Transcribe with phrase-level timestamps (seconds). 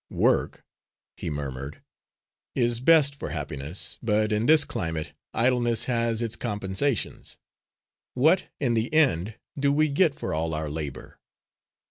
[0.09, 0.65] "Work,"
[1.15, 1.83] he murmured,
[2.55, 7.37] "is best for happiness, but in this climate idleness has its compensations.
[8.15, 11.19] What, in the end, do we get for all our labour?"